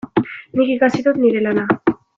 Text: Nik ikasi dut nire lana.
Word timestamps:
Nik 0.55 0.69
ikasi 0.75 1.05
dut 1.07 1.21
nire 1.23 1.47
lana. 1.47 1.69